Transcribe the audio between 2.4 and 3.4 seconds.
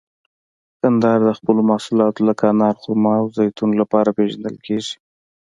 انار، خرما او